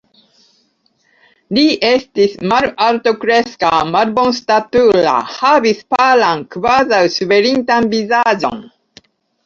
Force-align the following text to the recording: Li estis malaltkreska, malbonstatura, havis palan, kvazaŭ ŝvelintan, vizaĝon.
Li 1.57 1.65
estis 1.89 2.33
malaltkreska, 2.53 3.71
malbonstatura, 3.93 5.15
havis 5.37 5.87
palan, 5.95 6.45
kvazaŭ 6.57 7.07
ŝvelintan, 7.21 7.95
vizaĝon. 7.97 8.71